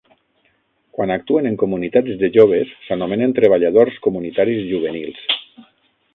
[0.99, 5.23] Quan actuen en comunitats de joves, s'anomenen treballadors comunitaris juvenils.